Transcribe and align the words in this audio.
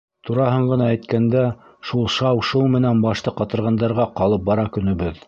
Тураһын 0.27 0.63
ғына 0.71 0.85
әйткәндә, 0.93 1.43
шул 1.89 2.09
шау-шоу 2.15 2.71
менән 2.79 3.05
башты 3.07 3.35
ҡатырғандарға 3.43 4.09
ҡалып 4.23 4.49
бара 4.49 4.65
көнөбөҙ. 4.79 5.19